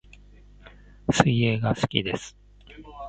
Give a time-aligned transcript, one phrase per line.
[1.11, 2.35] 水泳が好きです